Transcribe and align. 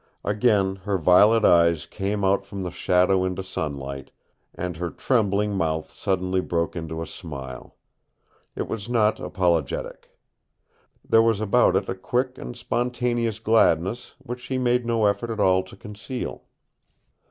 Again 0.23 0.77
her 0.77 0.97
violet 0.97 1.45
eyes 1.45 1.85
came 1.85 2.25
out 2.25 2.43
from 2.43 2.63
the 2.63 2.71
shadow 2.71 3.23
into 3.23 3.43
sunlight, 3.43 4.09
and 4.55 4.75
her 4.77 4.89
trembling 4.89 5.53
mouth 5.53 5.91
suddenly 5.91 6.41
broke 6.41 6.75
into 6.75 7.03
a 7.03 7.05
smile. 7.05 7.75
It 8.55 8.67
was 8.67 8.89
not 8.89 9.19
apologetic. 9.19 10.09
There 11.07 11.21
was 11.21 11.39
about 11.39 11.75
it 11.75 11.87
a 11.87 11.93
quick 11.93 12.39
and 12.39 12.57
spontaneous 12.57 13.37
gladness 13.37 14.15
which 14.17 14.39
she 14.39 14.57
made 14.57 14.87
no 14.87 15.05
effort 15.05 15.29
at 15.29 15.39
all 15.39 15.61
to 15.65 15.77
conceal. 15.77 16.45